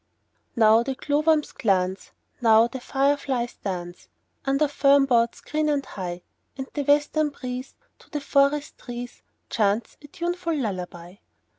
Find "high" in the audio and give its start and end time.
5.85-6.23